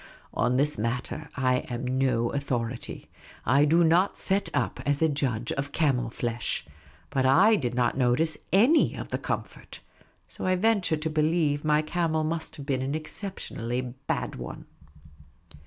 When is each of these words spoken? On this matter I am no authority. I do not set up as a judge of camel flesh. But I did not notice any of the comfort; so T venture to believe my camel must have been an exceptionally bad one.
On 0.33 0.57
this 0.57 0.79
matter 0.79 1.29
I 1.37 1.57
am 1.69 1.85
no 1.99 2.31
authority. 2.31 3.07
I 3.45 3.65
do 3.65 3.83
not 3.83 4.17
set 4.17 4.49
up 4.51 4.79
as 4.83 4.99
a 4.99 5.07
judge 5.07 5.51
of 5.51 5.73
camel 5.73 6.09
flesh. 6.09 6.65
But 7.11 7.27
I 7.27 7.55
did 7.55 7.75
not 7.75 7.95
notice 7.99 8.35
any 8.51 8.95
of 8.95 9.09
the 9.09 9.19
comfort; 9.19 9.81
so 10.27 10.47
T 10.47 10.55
venture 10.55 10.97
to 10.97 11.09
believe 11.11 11.63
my 11.63 11.83
camel 11.83 12.23
must 12.23 12.55
have 12.55 12.65
been 12.65 12.81
an 12.81 12.95
exceptionally 12.95 13.81
bad 14.07 14.37
one. 14.37 14.65